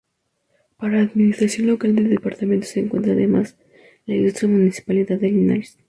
[0.77, 3.55] Para la administración local del departamento se encuentra, además,
[4.07, 5.77] la Ilustre Municipalidad de Linares.